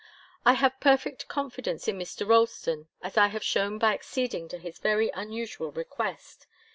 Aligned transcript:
"I 0.45 0.53
have 0.53 0.79
perfect 0.79 1.27
confidence 1.27 1.87
in 1.87 1.99
Mr. 1.99 2.27
Ralston, 2.27 2.87
as 3.03 3.17
I 3.17 3.27
have 3.27 3.43
shown 3.43 3.77
by 3.77 3.93
acceding 3.93 4.47
to 4.49 4.57
his 4.57 4.79
very 4.79 5.11
unusual 5.13 5.71
request. 5.71 6.47